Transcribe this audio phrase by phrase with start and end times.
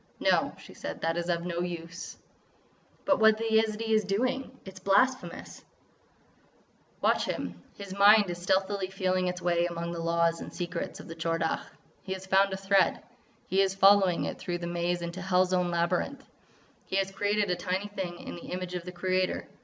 [0.19, 2.17] "No," she said, "that is of no use."
[3.05, 5.63] "But what that Yezidee is doing is—is blasphemous——"
[7.01, 7.61] "Watch him!
[7.77, 11.37] His mind is stealthily feeling its way among the laws and secrets of the Tchor
[11.41, 11.67] Dagh.
[12.01, 13.03] He has found a thread.
[13.45, 16.25] He is following it through the maze into hell's own labyrinth!
[16.87, 19.47] He has created a tiny thing in the image of the Creator.